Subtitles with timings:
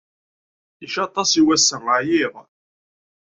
[0.85, 2.33] Icaṭ-as i wassa, ɛyiɣ.